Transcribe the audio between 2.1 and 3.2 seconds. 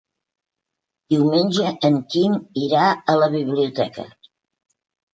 Quim irà a